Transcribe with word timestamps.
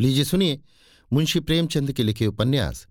लीजिए 0.00 0.24
सुनिए, 0.24 0.60
मुंशी 1.12 1.40
प्रेमचंद 1.40 1.92
के 1.92 2.02
लिखे 2.02 2.26
उपन्यास, 2.26 2.86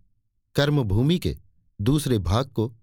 कर्मभूमि 0.56 1.20
के 1.20 1.38
दूसरे 1.82 2.17
भाग 2.17 2.48
को 2.48 2.74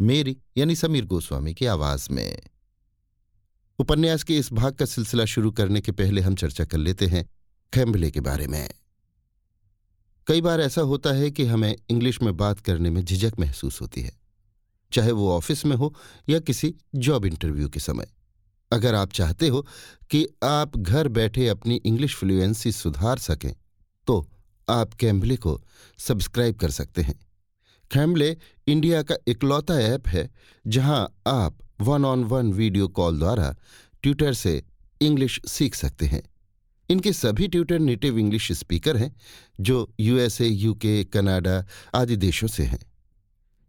मेरी 0.00 0.36
यानी 0.56 0.76
समीर 0.76 1.04
गोस्वामी 1.04 1.52
की 1.54 1.66
आवाज़ 1.66 2.08
में। 2.10 2.40
उपन्यास 3.78 4.22
के 4.22 4.38
इस 4.38 4.52
भाग 4.52 4.74
का 4.74 4.84
सिलसिला 4.84 5.24
शुरू 5.24 5.50
करने 5.50 5.80
के 5.80 5.92
पहले 5.92 6.20
हम 6.20 6.34
चर्चा 6.34 6.64
कर 6.64 6.78
लेते 6.78 7.06
हैं 7.06 7.24
खैम्बले 7.72 8.10
के 8.10 8.20
बारे 8.20 8.46
में। 8.46 8.68
कई 10.26 10.40
बार 10.40 10.60
ऐसा 10.60 10.80
होता 10.80 11.12
है 11.12 11.30
कि 11.30 11.44
हमें 11.44 11.76
इंग्लिश 11.90 12.20
में 12.22 12.36
बात 12.36 12.60
करने 12.60 12.90
में 12.90 13.04
झिझक 13.04 13.38
महसूस 13.38 13.80
होती 13.80 14.00
है, 14.00 14.12
चाहे 14.92 15.10
वो 15.10 15.30
ऑफ़िस 15.32 15.64
में 15.66 15.76
हो 15.76 15.94
या 16.28 16.38
किसी 16.38 16.74
जॉब 16.94 17.26
इंटरव्यू 17.26 17.68
के 17.68 17.80
समय। 17.80 18.10
अगर 18.72 18.94
आप 18.94 19.12
चाहते 19.12 19.48
हो 19.48 19.66
कि 20.10 20.26
आप 20.44 20.76
घर 20.76 21.08
बैठे 21.08 21.48
अपनी 21.48 21.80
इंग्लिश 21.84 22.14
फ्लुएंसी 22.14 22.72
सुधार 22.72 23.18
सकें 23.18 23.54
तो 24.06 24.26
आप 24.68 24.94
कैम्बले 24.94 25.36
को 25.36 25.60
सब्सक्राइब 25.98 26.56
कर 26.56 26.70
सकते 26.70 27.02
हैं। 27.02 27.18
कैम्बले 27.90 28.36
इंडिया 28.66 29.02
का 29.02 29.16
इकलौता 29.28 29.80
ऐप 29.80 30.08
है, 30.08 30.30
जहाँ 30.66 31.14
आप 31.26 31.58
one 31.80 32.04
on 32.04 32.24
one 32.24 32.52
video 32.52 32.88
call 32.88 33.18
द्वारा 33.18 33.54
ट्यूटर 34.02 34.34
से 34.34 34.62
इंग्लिश 35.00 35.40
सीख 35.48 35.74
सकते 35.74 36.06
हैं। 36.06 36.22
इनके 36.90 37.12
सभी 37.12 37.48
ट्यूटर 37.48 37.78
नेटिव 37.78 38.18
इंग्लिश 38.18 38.50
स्पीकर 38.52 38.96
हैं, 38.96 39.14
जो 39.60 39.92
यूएसए 40.00 40.46
यूके 40.46 41.04
कनाडा 41.04 41.64
आदि 41.94 42.16
देशों 42.16 42.48
से 42.48 42.62
हैं। 42.62 42.78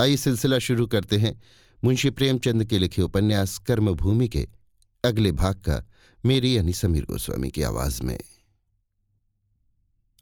आइए 0.00 0.16
सिलसिला 0.16 0.58
शुरू 0.58 0.86
करते 0.86 1.16
हैं 1.16 1.42
मुंशी 1.84 2.10
प्रेमचंद 2.10 2.64
के 2.64 2.78
लिखे 2.78 3.02
उपन्यास 3.02 3.58
कर्मभूमि 3.58 4.28
के 4.28 4.48
अगले 5.04 5.32
भाग 5.32 5.54
का, 5.54 5.88
मेरी 6.26 6.56
यानी 6.56 6.72
समीर 6.72 7.04
गोस्वामी 7.04 7.50
की 7.50 7.62
आवाज़ 7.62 8.02
में। 8.02 8.20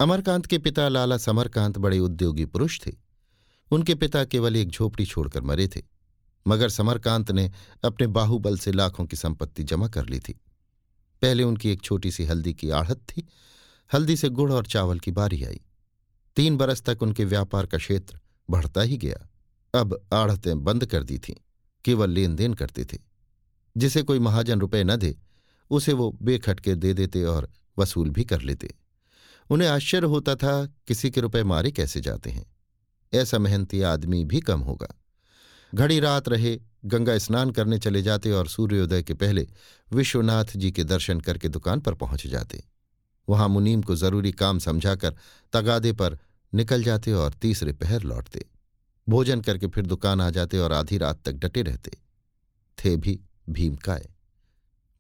अमरकांत 0.01 0.47
के 0.47 0.59
पिता 0.59 0.89
लाला 0.89 1.17
समरकांत 1.17 1.79
बड़े 1.79 1.99
उद्योगी 1.99 2.45
पुरुष 2.45 2.81
थे। 2.87 3.08
उनके 3.71 3.95
पिता 3.95 4.25
केवल 4.25 4.57
एक 4.57 4.69
झोपड़ी 4.69 5.07
छोड़कर 5.07 5.43
मरे 5.43 5.69
थे, 5.69 5.83
मगर 6.47 6.69
समरकांत 6.69 7.31
ने 7.31 7.53
अपने 7.85 8.07
बाहुबल 8.07 8.59
से 8.59 8.73
लाखों 8.73 9.07
की 9.07 9.17
संपत्ति 9.17 9.65
जमा 9.65 9.89
कर 9.89 10.07
ली 10.07 10.21
थी। 10.21 10.33
पहले 11.23 11.43
उनकी 11.43 11.71
एक 11.71 11.83
छोटी 11.83 12.11
सी 12.11 12.25
हल्दी 12.25 12.55
की 12.55 12.71
आढ़त 12.71 12.97
थी, 12.97 13.27
हल्दी 13.93 14.17
से 14.17 14.29
गुड़ 14.29 14.53
और 14.53 14.67
चावल 14.67 14.99
की 14.99 15.11
बारी 15.11 15.45
आई। 15.45 15.61
तीन 16.37 16.57
बरस 16.57 16.83
तक 16.83 17.03
उनके 17.03 17.25
व्यापार 17.25 17.67
का 17.67 17.79
क्षेत्र 17.79 18.21
बढ़ता 18.51 18.81
ही 18.81 18.97
गया। 18.97 19.29
अब 19.75 20.07
आढ़तें 20.13 20.65
बंद 20.65 20.87
कर 20.87 21.03
दी 21.03 21.19
थीं, 21.19 21.35
केवल 21.85 22.11
लेन 22.11 22.37
देन 22.37 22.55
करते 22.55 22.85
थे। 22.85 22.99
जिसे 23.77 24.03
कोई 24.03 24.19
महाजन 24.19 24.61
रुपए 24.61 24.85
न 24.85 24.97
दे, 24.97 25.17
उसे 25.71 25.93
वो 25.93 26.19
बेखटके 26.23 26.75
दे 26.75 26.95
देते 26.95 27.25
और 27.25 27.51
वसूल 27.79 28.11
भी 28.11 28.25
कर 28.25 28.41
लेते। 28.41 28.75
उन्हें 29.51 29.69
आश्चर्य 29.69 30.07
होता 30.07 30.35
था, 30.35 30.67
किसी 30.87 31.11
के 31.11 31.21
रुपए 31.21 31.43
मारे 31.43 31.71
कैसे 31.71 32.01
जाते 32.01 32.31
हैं। 32.31 32.58
ऐसा 33.13 33.39
मेहनती 33.39 33.83
आदमी 33.83 34.25
भी 34.25 34.41
कम 34.41 34.61
होगा। 34.61 34.89
घड़ी 35.73 36.01
रात 36.01 36.29
रहे, 36.29 36.59
गंगा 36.85 37.17
स्नान 37.19 37.51
करने 37.51 37.79
चले 37.79 38.03
जाते 38.03 38.31
और 38.31 38.49
सूर्योदय 38.49 39.03
के 39.03 39.15
पहले 39.15 39.47
विश्वनाथ 39.93 40.57
जी 40.57 40.71
के 40.71 40.85
दर्शन 40.85 41.21
करके 41.21 41.49
दुकान 41.49 41.81
पर 41.81 41.95
पहुँच 41.95 42.27
जाते। 42.27 42.63
वहाँ 43.29 43.49
मुनीम 43.49 43.83
को 43.83 43.97
ज़रूरी 43.97 44.33
काम 44.33 44.59
समझाकर 44.59 45.17
तगादे 45.53 45.93
पर 45.93 46.19
निकल 46.53 46.83
जाते 46.83 47.13
और 47.13 47.33
तीसरे 47.33 47.73
पहर 47.73 48.03
लौटते। 48.03 48.45
भोजन 49.07 49.41
करके 49.41 49.67
फिर 49.67 49.87
दुकान 49.87 50.21
आ 50.21 50.29
जाते 50.31 50.59
और 50.59 50.73
आधी 50.73 50.99
रात 50.99 51.23
तक 51.25 51.33
डटे 51.35 51.63
रहते। 51.63 51.91
थे 52.79 52.97
भी 52.97 53.21
भीमकाय 53.51 54.09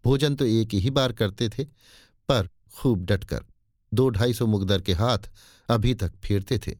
भोजन 0.04 0.34
तो 0.34 0.44
एक 0.44 0.74
ही 0.74 0.90
बार 0.90 1.12
करते 1.12 1.48
थे, 1.48 1.64
पर 1.64 2.48
खूब 2.76 3.04
डटकर, 3.04 3.44
दो 3.92 4.08
ढाई 4.08 4.34
सौ 4.34 4.46
मुगदर 4.46 4.80
के 4.80 4.92
हाथ 4.92 5.30
अभी 5.68 5.94
तक 5.94 6.12
फेरते 6.16 6.58
थे। 6.58 6.76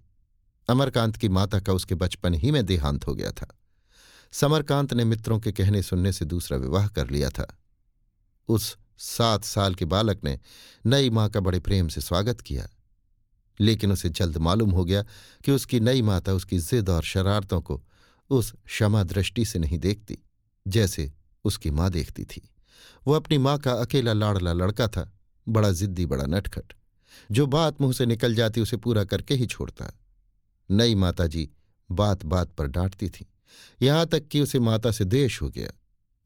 अमरकांत 0.68 1.16
की 1.16 1.28
माता 1.28 1.60
का 1.60 1.72
उसके 1.72 1.94
बचपन 1.94 2.34
ही 2.34 2.50
में 2.50 2.66
देहांत 2.66 3.06
हो 3.06 3.14
गया 3.14 3.30
था। 3.30 3.58
समरकांत 4.32 4.94
ने 4.94 5.04
मित्रों 5.04 5.40
के 5.40 5.52
कहने 5.52 5.82
सुनने 5.82 6.12
से 6.12 6.24
दूसरा 6.24 6.58
विवाह 6.58 6.88
कर 6.88 7.10
लिया 7.10 7.30
था। 7.30 7.58
उस 8.48 8.76
सात 8.98 9.44
साल 9.44 9.74
के 9.74 9.84
बालक 9.84 10.24
ने 10.24 10.38
नई 10.86 11.10
माँ 11.10 11.30
का 11.30 11.40
बड़े 11.40 11.60
प्रेम 11.60 11.88
से 11.88 12.00
स्वागत 12.00 12.40
किया। 12.40 12.68
लेकिन 13.60 13.92
उसे 13.92 14.08
जल्द 14.08 14.36
मालूम 14.36 14.70
हो 14.70 14.84
गया 14.84 15.02
कि 15.44 15.52
उसकी 15.52 15.80
नई 15.80 16.02
माता 16.02 16.32
उसकी 16.32 16.58
जिद 16.58 16.90
और 16.90 17.02
शरारतों 17.02 17.60
को 17.60 17.84
उस 18.30 18.52
क्षमा 18.66 19.02
दृष्टि 19.02 19.44
से 19.44 19.58
नहीं 19.58 19.78
देखती, 19.78 20.18
जैसे 20.68 21.12
उसकी 21.44 21.70
माँ 21.70 21.90
देखती 21.90 22.24
थी। 22.24 22.50
वो 23.06 23.12
अपनी 23.12 23.38
माँ 23.38 23.58
का 23.58 23.72
अकेला 23.72 24.12
लाड़ला 24.12 24.52
लड़का 24.52 24.88
था, 24.88 25.12
बड़ा 25.48 25.70
जिद्दी, 25.70 26.06
बड़ा 26.06 26.24
नटखट। 26.24 26.72
जो 27.32 27.46
बात 27.46 27.80
मुँह 27.80 27.92
से 27.92 28.06
निकल 28.06 28.34
जाती 28.34 28.60
उसे 28.60 28.76
पूरा 28.76 29.04
करके 29.04 29.34
ही 29.34 29.46
छोड़ता। 29.46 29.92
नई 30.70 30.94
माताजी 30.94 31.50
बात 31.90 32.24
बात 32.24 32.52
पर 32.52 32.66
डांटती 32.66 33.08
थी। 33.08 33.26
यहाँ 33.82 34.06
तक 34.06 34.28
कि 34.28 34.40
उसे 34.40 34.58
माता 34.58 34.90
से 34.90 35.04
द्वेष 35.04 35.42
हो 35.42 35.48
गया। 35.48 35.70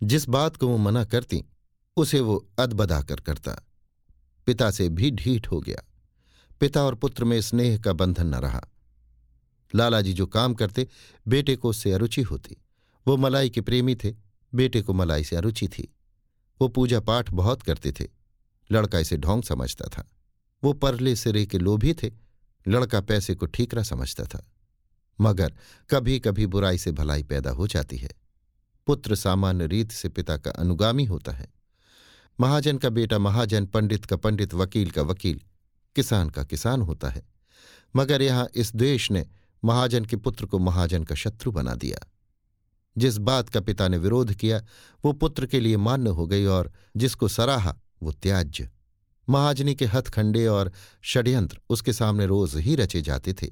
जिस 0.03 0.29
बात 0.29 0.57
को 0.57 0.69
वो 0.69 0.77
मना 0.77 1.05
करती, 1.05 1.45
उसे 1.97 2.21
वो 2.21 2.49
अदबदा 2.59 3.03
कर 3.03 3.17
करता। 3.17 3.67
पिता 4.47 4.71
से 4.71 4.89
भी 4.89 5.11
ढीठ 5.11 5.51
हो 5.51 5.61
गया। 5.61 5.83
पिता 6.61 6.83
और 6.83 6.95
पुत्र 6.95 7.25
में 7.25 7.41
स्नेह 7.41 7.79
का 7.79 7.93
बंधन 7.93 8.27
न 8.27 8.35
रहा। 8.35 8.69
लालाजी 9.75 10.13
जो 10.13 10.27
काम 10.27 10.55
करते, 10.55 10.89
बेटे 11.29 11.57
को 11.57 11.69
उससे 11.69 11.93
अरुचि 11.93 12.23
होती। 12.23 12.57
वो 13.07 13.17
मलाई 13.17 13.51
के 13.51 13.61
प्रेमी 13.61 13.95
थे, 13.95 14.15
बेटे 14.55 14.83
को 14.83 14.93
मलाई 14.93 15.25
से 15.25 15.37
अरुचि 15.37 15.69
थी। 15.69 15.95
वो 16.61 16.69
पूजा 16.69 17.01
पाठ 17.01 17.31
बहुत 17.31 17.63
करते 17.63 17.93
थे। 17.93 18.09
लड़का 18.73 18.99
इसे 18.99 19.17
ढोंग 19.17 19.43
समझता 19.43 19.85
था। 19.85 20.09
वो 20.65 20.73
परले 20.73 21.17
सिरे 21.17 21.47
के 21.47 21.59
लोभी 21.59 21.95
थे 21.95 22.22
लड़का 22.69 23.01
पैसे 23.01 23.35
को 23.35 23.47
ठीकरा 23.47 23.83
समझता 23.83 24.25
था, 24.25 24.45
मगर 25.21 25.55
कभी 25.91 26.19
कभी 26.21 26.47
बुराई 26.47 26.79
से 26.79 26.93
भलाई 26.93 27.23
पैदा 27.23 27.51
हो 27.51 27.67
जाती 27.67 27.97
है। 27.97 28.11
पुत्र 28.87 29.15
सामान्य 29.15 29.67
रीत 29.67 29.93
से 29.93 30.09
पिता 30.09 30.37
का 30.37 30.51
अनुगामी 30.51 31.05
होता 31.05 31.33
है। 31.33 31.47
महाजन 32.41 32.79
का 32.79 32.89
बेटा 32.89 33.19
महाजन, 33.19 33.67
पंडित 33.67 34.05
का 34.05 34.17
पंडित, 34.17 34.55
वकील 34.55 34.91
का 34.91 35.03
वकील, 35.03 35.41
किसान 35.97 36.31
का 36.31 36.45
किसान 36.45 36.83
होता 36.83 37.09
है। 37.09 37.23
मगर 37.97 38.23
यहाँ 38.23 38.49
इस 38.55 38.75
देश 38.77 39.11
ने 39.11 39.27
महाजन 39.65 40.05
के 40.05 40.17
पुत्र 40.17 40.47
को 40.47 40.59
महाजन 40.59 41.05
का 41.05 41.15
शत्रु 41.15 41.53
बना 41.53 41.75
दिया। 41.75 41.99
जिस 42.99 43.17
बात 43.19 43.49
का 43.49 43.61
पिता 43.61 43.89
ने 43.89 43.99
विरोध 43.99 44.33
किया, 44.35 44.65
वो 45.05 45.13
पुत्र 45.13 45.47
के 45.47 45.61
लिए 45.61 45.77
मान्य 45.77 46.11
हो 46.11 46.27
गई 46.27 46.45
और 46.45 46.73
जिसको 46.97 47.29
सराहा, 47.29 47.77
वो 48.03 48.13
त्याज्य। 48.13 48.71
महाजनी 49.33 49.75
के 49.75 49.87
हथखंडे 49.87 50.47
और 50.49 50.73
षड्यंत्र 51.05 51.59
उसके 51.71 51.93
सामने 51.93 52.27
रोज 52.27 52.57
ही 52.59 52.75
रचे 52.77 53.03
जाते 53.03 53.33
थे। 53.33 53.49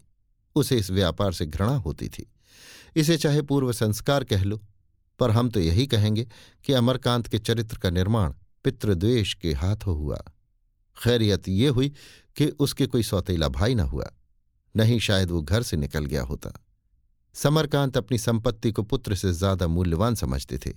उसे 0.57 0.77
इस 0.77 0.91
व्यापार 0.91 1.33
से 1.33 1.47
घृणा 1.47 1.77
होती 1.79 2.09
थी। 2.09 2.27
इसे 2.97 3.17
चाहे 3.19 3.43
पूर्व 3.43 3.73
संस्कार 3.75 4.25
कह 4.25 4.43
लो, 4.45 4.61
पर 5.21 5.31
हम 5.31 5.51
तो 5.51 5.61
यही 5.61 5.87
कहेंगे 5.87 6.27
कि 6.65 6.73
अमरकांत 6.73 7.27
के 7.27 7.39
चरित्र 7.41 7.79
का 7.79 7.91
निर्माण 7.91 8.33
पितृद्वेष 8.65 9.35
के 9.35 9.53
हाथों 9.55 9.97
हुआ। 9.97 10.23
खैरियत 10.97 11.49
ये 11.49 11.69
हुई 11.69 11.89
कि 12.37 12.47
उसके 12.59 12.87
कोई 12.87 13.03
सौतेला 13.03 13.49
भाई 13.51 13.75
न 13.75 13.81
हुआ, 13.83 14.11
नहीं 14.75 14.99
शायद 15.01 15.31
वो 15.31 15.43
घर 15.43 15.63
से 15.63 15.77
निकल 15.77 16.07
गया 16.07 16.23
होता। 16.23 16.53
समरकांत 17.35 17.97
अपनी 17.97 18.19
संपत्ति 18.19 18.73
को 18.73 18.83
पुत्र 18.83 19.15
से 19.15 19.33
ज़्यादा 19.33 19.67
मूल्यवान 19.69 20.15
समझते 20.15 20.59
थे। 20.59 20.73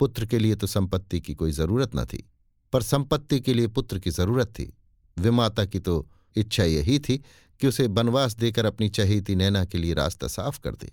पुत्र 0.00 0.26
के 0.26 0.38
लिए 0.38 0.54
तो 0.54 0.66
संपत्ति 0.66 1.20
की 1.20 1.34
कोई 1.34 1.52
ज़रूरत 1.52 1.96
न 1.96 2.04
थी। 2.04 2.24
पर 2.72 2.82
संपत्ति 2.82 3.40
के 3.40 3.54
लिए 3.54 3.66
पुत्र 3.66 3.98
की 3.98 4.10
ज़रूरत 4.10 4.48
थी। 4.48 4.72
विमाता 5.16 5.64
की 5.64 5.78
तो 5.80 6.06
इच्छा 6.36 6.64
यही 6.64 6.98
थी 6.98 7.16
कि 7.60 7.66
उसे 7.66 7.88
बनवास 7.88 8.34
देकर 8.34 8.64
अपनी 8.64 8.88
चहेती 8.88 9.36
नैना 9.36 9.64
के 9.64 9.78
लिए 9.78 9.94
रास्ता 9.94 10.26
साफ़ 10.26 10.60
कर 10.60 10.74
दे। 10.74 10.92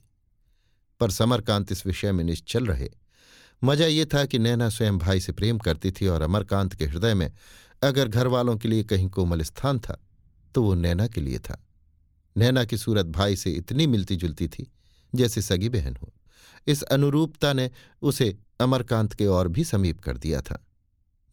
पर 0.99 1.11
समरकांत 1.11 1.71
इस 1.71 1.85
विषय 1.85 2.11
में 2.11 2.23
निश्चल 2.23 2.65
रहे। 2.65 2.89
मज़ा 3.63 3.85
ये 3.85 4.05
था 4.05 4.25
कि 4.25 4.39
नैना 4.39 4.69
स्वयं 4.69 4.97
भाई 4.97 5.19
से 5.19 5.31
प्रेम 5.31 5.57
करती 5.57 5.91
थी 5.91 6.07
और 6.07 6.21
अमरकांत 6.21 6.73
के 6.75 6.85
हृदय 6.85 7.13
में 7.13 7.31
अगर 7.83 8.07
घर 8.07 8.27
वालों 8.27 8.57
के 8.57 8.67
लिए 8.67 8.83
कहीं 8.83 9.09
कोमल 9.09 9.41
स्थान 9.41 9.79
था 9.79 9.97
तो 10.55 10.63
वो 10.63 10.73
नैना 10.73 11.07
के 11.07 11.21
लिए 11.21 11.39
था। 11.39 11.61
नैना 12.35 12.63
की 12.65 12.77
सूरत 12.77 13.05
भाई 13.05 13.35
से 13.35 13.51
इतनी 13.51 13.87
मिलती 13.87 14.15
जुलती 14.15 14.47
थी, 14.47 14.71
जैसे 15.15 15.41
सगी 15.41 15.69
बहन 15.69 15.95
हो। 15.95 16.13
इस 16.67 16.81
अनुरूपता 16.83 17.53
ने 17.53 17.69
उसे 18.01 18.37
अमरकांत 18.59 19.13
के 19.13 19.25
और 19.27 19.47
भी 19.47 19.63
समीप 19.63 19.99
कर 19.99 20.17
दिया 20.17 20.41
था। 20.41 20.65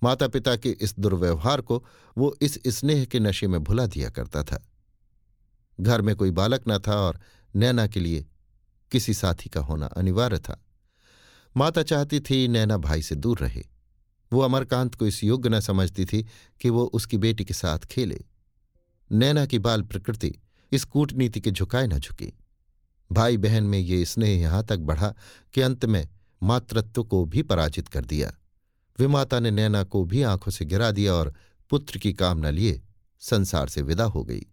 माता 0.03 0.29
पिता 0.29 0.57
के 0.57 0.71
इस 0.71 0.99
दुर्व्यवहार 0.99 1.61
को 1.61 1.87
वो 2.19 2.37
इस 2.43 2.61
स्नेह 2.67 3.05
के 3.05 3.21
नशे 3.21 3.47
में 3.47 3.65
भुला 3.65 3.87
दिया 3.87 4.11
करता 4.11 4.43
था। 4.45 4.69
घर 5.81 6.03
में 6.03 6.17
कोई 6.17 6.31
बालक 6.31 6.63
न 6.69 6.79
था 6.79 6.97
और 6.97 7.21
नैना 7.57 7.87
के 7.87 8.01
लिए 8.01 8.27
किसी 8.93 9.15
साथी 9.15 9.49
का 9.49 9.61
होना 9.61 9.87
अनिवार्य 9.87 10.39
था। 10.39 10.65
माता 11.57 11.83
चाहती 11.83 12.21
थी 12.21 12.49
नैना 12.49 12.77
भाई 12.77 13.03
से 13.03 13.15
दूर 13.15 13.39
रहे। 13.39 13.65
वो 14.33 14.41
अमरकांत 14.41 14.95
को 14.95 15.07
इस 15.07 15.25
योग्य 15.25 15.49
न 15.49 15.61
समझती 15.61 16.05
थी 16.05 16.27
कि 16.61 16.71
वो 16.71 16.85
उसकी 16.85 17.19
बेटी 17.19 17.45
के 17.45 17.55
साथ 17.55 17.79
खेले। 17.79 18.25
नैना 19.13 19.47
की 19.47 19.59
बाल 19.59 19.83
प्रकृति, 19.83 20.35
इस 20.73 20.85
कूटनीति 20.85 21.41
के 21.41 21.51
झुकाए 21.51 21.87
न 21.87 21.99
झुकी। 21.99 22.33
भाई 23.13 23.37
बहन 23.37 23.65
में 23.65 23.79
ये 23.79 24.05
स्नेह 24.05 24.41
यहाँ 24.41 24.65
तक 24.65 24.77
बढ़ा 24.77 25.15
कि 25.55 25.61
अंत 25.61 25.85
में 25.85 26.09
मातृत्व 26.43 27.05
को 27.05 27.25
भी 27.25 27.43
पराजित 27.43 27.89
कर 27.89 28.05
दिया। 28.05 28.33
विमाता 28.99 29.41
ने 29.41 29.51
नैना 29.51 29.85
को 29.85 30.05
भी 30.05 30.23
आँखों 30.23 30.53
से 30.53 30.65
गिरा 30.65 30.91
दिया 30.91 31.15
और 31.15 31.35
पुत्र 31.71 31.99
की 31.99 32.13
कामना 32.13 32.51
लिए 32.51 32.83
संसार 33.21 33.69
से 33.69 33.83
विदा 33.83 34.05
हो 34.05 34.25
गई। 34.25 34.47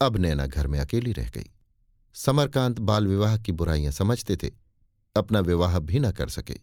अब 0.00 0.16
नैना 0.16 0.46
घर 0.46 0.66
में 0.66 0.80
अकेली 0.80 1.12
रह 1.12 1.28
गई। 1.28 1.50
समरकांत 2.14 2.78
बाल 2.78 3.06
विवाह 3.06 3.38
की 3.38 3.52
बुराइयाँ 3.52 3.92
समझते 3.92 4.36
थे। 4.36 4.50
अपना 5.16 5.40
विवाह 5.40 5.78
भी 5.78 5.98
न 5.98 6.10
कर 6.10 6.28
सके। 6.28 6.60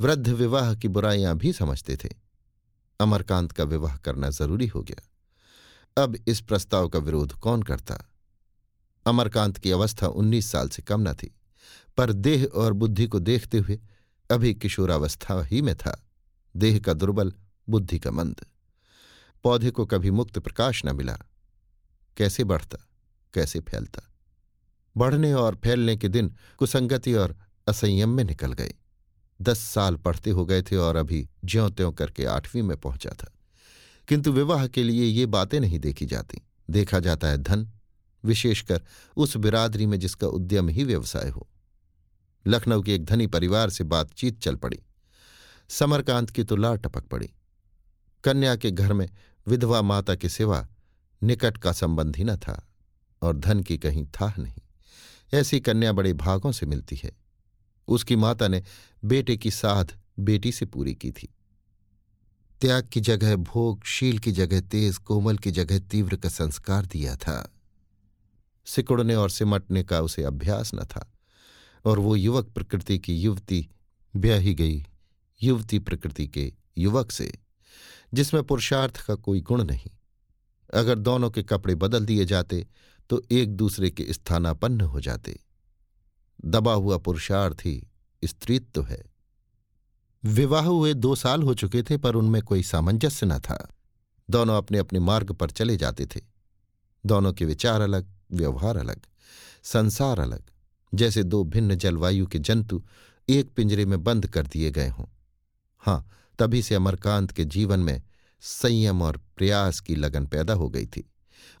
वृद्ध 0.00 0.28
विवाह 0.28 0.74
की 0.74 0.88
बुराइयाँ 0.88 1.36
भी 1.36 1.52
समझते 1.52 1.96
थे। 1.96 2.08
अमरकांत 3.00 3.52
का 3.52 3.64
विवाह 3.64 3.96
करना 3.96 4.30
ज़रूरी 4.30 4.66
हो 4.66 4.82
गया। 4.82 5.08
अब 6.02 6.16
इस 6.26 6.40
प्रस्ताव 6.40 6.88
का 6.88 6.98
विरोध 6.98 7.32
कौन 7.32 7.62
करता? 7.62 8.04
अमरकांत 9.06 9.58
की 9.58 9.70
अवस्था 9.70 10.06
उन्नीस 10.08 10.50
साल 10.50 10.68
से 10.68 10.82
कम 10.82 11.00
न 11.00 11.14
थी। 11.14 11.34
पर 11.96 12.12
देह 12.12 12.44
और 12.44 12.72
बुद्धि 12.72 13.06
को 13.06 13.18
देखते 13.18 13.58
हुए 13.58 13.80
अभी 14.30 14.54
किशोरावस्था 14.54 15.44
ही 15.44 15.62
में 15.62 15.76
था। 15.76 16.05
देह 16.56 16.78
का 16.78 16.92
दुर्बल, 16.92 17.32
बुद्धि 17.68 17.98
का 17.98 18.10
मंद। 18.10 18.40
पौधे 19.44 19.70
को 19.70 19.86
कभी 19.86 20.10
मुक्त 20.10 20.38
प्रकाश 20.38 20.82
न 20.84 20.96
मिला। 20.96 21.18
कैसे 22.16 22.44
बढ़ता, 22.44 22.86
कैसे 23.34 23.60
फैलता। 23.60 24.12
बढ़ने 24.96 25.32
और 25.32 25.54
फैलने 25.54 25.96
के 25.96 26.08
दिन 26.08 26.36
कुसंगति 26.58 27.14
और 27.14 27.36
असंयम 27.68 28.08
में 28.08 28.24
निकल 28.24 28.52
गए। 28.52 28.74
दस 29.42 29.58
साल 29.58 29.96
पढ़ते 29.96 30.30
हो 30.30 30.46
गए 30.46 30.62
थे 30.62 30.76
और 30.76 30.96
अभी 30.96 31.28
ज्यों 31.44 31.70
त्यों 31.70 31.92
करके 31.92 32.24
आठवीं 32.24 32.62
में 32.62 32.76
पहुँचा 32.76 33.10
था। 33.10 33.32
किंतु 34.08 34.32
विवाह 34.32 34.66
के 34.66 34.84
लिए 34.84 35.04
ये 35.04 35.26
बातें 35.26 35.60
नहीं 35.60 35.78
देखी 35.78 36.06
जाती। 36.06 36.40
देखा 36.70 36.98
जाता 36.98 37.28
है 37.28 37.38
धन, 37.38 37.70
विशेषकर 38.24 38.82
उस 39.16 39.36
बिरादरी 39.36 39.86
में 39.86 40.00
जिसका 40.00 40.26
उद्यम 40.26 40.68
ही 40.68 40.84
व्यवसाय 40.84 41.28
हो। 41.28 41.48
लखनऊ 42.46 42.82
के 42.82 42.94
एक 42.94 43.04
धनी 43.04 43.26
परिवार 43.26 43.70
से 43.70 43.84
बातचीत 43.84 44.40
चल 44.40 44.56
पड़ी। 44.56 44.78
समरकांत 45.68 46.30
की 46.30 46.44
तो 46.44 46.56
लार 46.56 46.76
टपक 46.76 47.04
पड़ी। 47.06 47.30
कन्या 48.24 48.56
के 48.56 48.70
घर 48.70 48.92
में 48.92 49.08
विधवा 49.46 49.82
माता 49.82 50.14
के 50.14 50.28
सिवा 50.28 50.68
निकट 51.22 51.56
का 51.56 51.72
संबंध 51.72 52.16
ही 52.16 52.24
न 52.24 52.36
था 52.36 52.68
और 53.22 53.36
धन 53.36 53.62
की 53.62 53.78
कहीं 53.78 54.06
था 54.06 54.34
नहीं। 54.38 54.62
ऐसी 55.34 55.60
कन्या 55.60 55.92
बड़े 55.92 56.12
भागों 56.12 56.52
से 56.52 56.66
मिलती 56.66 56.96
है। 56.96 57.12
उसकी 57.88 58.16
माता 58.16 58.48
ने 58.48 58.62
बेटे 59.04 59.36
की 59.36 59.50
साध 59.50 59.98
बेटी 60.18 60.52
से 60.52 60.66
पूरी 60.66 60.94
की 60.94 61.10
थी। 61.10 61.34
त्याग 62.60 62.88
की 62.92 63.00
जगह, 63.00 63.36
भोग, 63.36 63.84
शील 63.84 64.18
की 64.18 64.32
जगह, 64.32 64.60
तेज, 64.60 64.96
कोमल 64.96 65.38
की 65.38 65.50
जगह 65.50 65.78
तीव्र 65.78 66.16
का 66.16 66.28
संस्कार 66.28 66.86
दिया 66.86 67.16
था। 67.16 67.52
सिकुड़ने 68.66 69.14
और 69.14 69.30
सिमटने 69.30 69.82
का 69.82 70.00
उसे 70.00 70.22
अभ्यास 70.22 70.74
न 70.74 70.84
था 70.84 71.12
और 71.84 71.98
वो 71.98 72.16
युवक 72.16 72.48
प्रकृति 72.48 72.98
की 72.98 73.16
युवती 73.16 73.68
ब्याही 74.16 74.54
गई 74.54 74.86
युवती 75.42 75.78
प्रकृति 75.78 76.26
के 76.26 76.52
युवक 76.78 77.10
से, 77.10 77.32
जिसमें 78.14 78.42
पुरुषार्थ 78.42 79.04
का 79.06 79.14
कोई 79.14 79.40
गुण 79.40 79.64
नहीं। 79.64 79.90
अगर 80.74 80.98
दोनों 80.98 81.30
के 81.30 81.42
कपड़े 81.42 81.74
बदल 81.74 82.04
दिए 82.06 82.24
जाते 82.24 82.66
तो 83.10 83.22
एक 83.30 83.56
दूसरे 83.56 83.90
के 83.90 84.12
स्थानापन्न 84.12 84.80
हो 84.80 85.00
जाते। 85.00 85.38
दबा 86.44 86.72
हुआ 86.72 86.96
पुरुषार्थ 86.98 87.60
ही 87.64 87.82
स्त्रीत्व 88.24 88.82
है। 88.82 89.04
विवाह 90.24 90.64
हुए 90.64 90.94
दो 90.94 91.14
साल 91.14 91.42
हो 91.42 91.54
चुके 91.54 91.82
थे, 91.82 91.96
पर 91.96 92.14
उनमें 92.14 92.42
कोई 92.42 92.62
सामंजस्य 92.62 93.26
न 93.26 93.38
था। 93.38 93.74
दोनों 94.28 94.56
अपने 94.56 94.78
अपने 94.78 95.00
मार्ग 95.00 95.32
पर 95.32 95.50
चले 95.50 95.76
जाते 95.76 96.06
थे। 96.06 96.20
दोनों 97.06 97.32
के 97.32 97.44
विचार 97.44 97.80
अलग, 97.80 98.06
व्यवहार 98.32 98.76
अलग, 98.76 99.00
संसार 99.64 100.20
अलग। 100.20 100.42
जैसे 100.92 101.22
दो 101.22 101.42
भिन्न 101.44 101.74
जलवायु 101.74 102.26
के 102.26 102.38
जंतु 102.38 102.82
एक 103.28 103.50
पिंजरे 103.50 103.84
में 103.84 104.02
बंद 104.04 104.26
कर 104.26 104.46
दिए 104.46 104.70
गए 104.70 104.88
हों। 104.88 105.06
हाँ 105.86 106.10
तभी 106.38 106.62
से 106.62 106.74
अमरकांत 106.74 107.30
के 107.30 107.44
जीवन 107.44 107.80
में 107.80 108.02
संयम 108.40 109.02
और 109.02 109.20
प्रयास 109.36 109.80
की 109.80 109.94
लगन 109.94 110.26
पैदा 110.26 110.54
हो 110.54 110.68
गई 110.68 110.86
थी। 110.86 111.10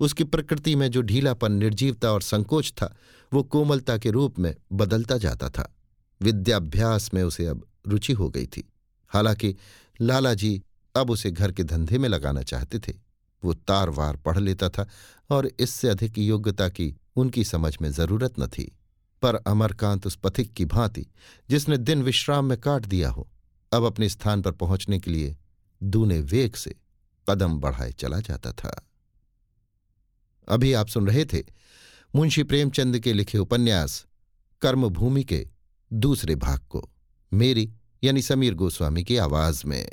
उसकी 0.00 0.24
प्रकृति 0.24 0.76
में 0.76 0.90
जो 0.90 1.02
ढीलापन, 1.02 1.52
निर्जीवता 1.52 2.12
और 2.12 2.22
संकोच 2.22 2.70
था, 2.70 2.96
वो 3.32 3.42
कोमलता 3.42 3.98
के 3.98 4.10
रूप 4.10 4.38
में 4.38 4.54
बदलता 4.72 5.18
जाता 5.18 5.48
था। 5.48 5.76
विद्याभ्यास 6.22 7.14
में 7.14 7.22
उसे 7.22 7.46
अब 7.46 7.66
रुचि 7.86 8.12
हो 8.12 8.30
गई 8.30 8.46
थी। 8.46 8.72
हालाँकि 9.08 9.56
लाला 10.00 10.34
जी 10.34 10.62
अब 10.96 11.10
उसे 11.10 11.30
घर 11.30 11.52
के 11.52 11.64
धंधे 11.64 11.98
में 11.98 12.08
लगाना 12.08 12.42
चाहते 12.42 12.78
थे। 12.78 12.92
वो 13.44 13.54
तार 13.54 13.90
वार 13.90 14.16
पढ़ 14.16 14.38
लेता 14.38 14.68
था 14.68 14.88
और 15.30 15.50
इससे 15.60 15.88
अधिक 15.88 16.18
योग्यता 16.18 16.68
की 16.68 16.96
उनकी 17.16 17.44
समझ 17.44 17.76
में 17.82 17.90
ज़रूरत 17.90 18.34
न 18.40 18.46
थी। 18.46 18.78
पर 19.22 19.34
अमरकांत 19.34 20.06
उस 20.06 20.16
पथिक 20.16 20.52
की 20.52 20.64
भांति, 20.64 21.06
जिसने 21.50 21.76
दिन 21.76 22.02
विश्राम 22.02 22.44
में 22.44 22.60
काट 22.60 22.86
दिया 22.86 23.10
हो 23.10 23.28
अब 23.72 23.84
अपने 23.84 24.08
स्थान 24.08 24.42
पर 24.42 24.52
पहुँचने 24.52 24.98
के 24.98 25.10
लिए 25.10 25.36
दूने 25.82 26.20
वेग 26.20 26.54
से 26.54 26.74
कदम 27.28 27.58
बढ़ाए 27.58 27.92
चला 27.92 28.20
जाता 28.20 28.52
था। 28.52 28.86
अभी 30.48 30.72
आप 30.72 30.88
सुन 30.88 31.06
रहे 31.06 31.24
थे 31.24 31.42
मुंशी 32.14 32.42
प्रेमचंद 32.42 32.98
के 32.98 33.12
लिखे 33.12 33.38
उपन्यास 33.38 34.06
कर्मभूमि 34.62 35.24
के 35.24 35.46
दूसरे 35.92 36.34
भाग 36.34 36.58
को, 36.58 36.90
मेरी 37.32 37.72
यानी 38.04 38.22
समीर 38.22 38.54
गोस्वामी 38.54 39.04
की 39.04 39.16
आवाज़ 39.16 39.66
में। 39.66 39.90